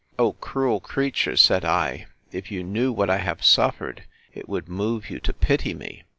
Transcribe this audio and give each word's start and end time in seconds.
O 0.17 0.33
cruel 0.33 0.79
creature! 0.79 1.37
said 1.37 1.63
I, 1.63 2.07
if 2.31 2.49
you 2.49 2.63
knew 2.63 2.91
what 2.91 3.07
I 3.11 3.17
have 3.19 3.43
suffered, 3.45 4.05
it 4.33 4.49
would 4.49 4.67
move 4.67 5.11
you 5.11 5.19
to 5.19 5.31
pity 5.31 5.75
me! 5.75 6.05